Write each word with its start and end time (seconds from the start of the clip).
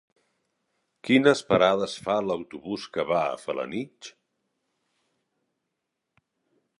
Quines 1.09 1.41
parades 1.49 1.93
fa 2.07 2.15
l'autobús 2.29 2.87
que 2.97 3.05
va 3.11 3.21
a 3.25 3.37
Felanitx? 3.41 4.11